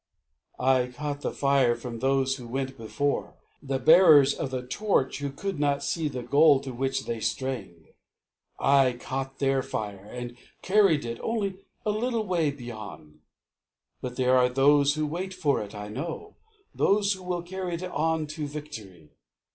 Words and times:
I 0.57 0.87
caught 0.87 1.21
the 1.21 1.31
fire 1.31 1.75
from 1.75 1.99
those 1.99 2.37
who 2.37 2.47
went 2.47 2.75
before, 2.75 3.35
The 3.61 3.77
bearers 3.77 4.33
of 4.33 4.49
the 4.49 4.65
torch 4.65 5.19
who 5.19 5.29
could 5.31 5.59
not 5.59 5.83
see 5.83 6.07
The 6.07 6.23
goal 6.23 6.59
to 6.61 6.73
which 6.73 7.05
they 7.05 7.19
strained. 7.19 7.85
I 8.59 8.93
caught 8.93 9.37
their 9.37 9.61
fire, 9.61 10.05
And 10.11 10.35
carried 10.63 11.05
it, 11.05 11.19
only 11.21 11.59
a 11.85 11.91
little 11.91 12.25
way 12.25 12.49
beyond; 12.49 13.19
But 14.01 14.15
there 14.15 14.35
are 14.35 14.49
those 14.49 14.95
that 14.95 15.05
wait 15.05 15.35
for 15.35 15.61
it, 15.61 15.75
I 15.75 15.87
know, 15.87 16.35
Those 16.73 17.13
who 17.13 17.21
will 17.21 17.43
carry 17.43 17.75
it 17.75 17.83
on 17.83 18.25
to 18.25 18.47
victory. 18.47 19.11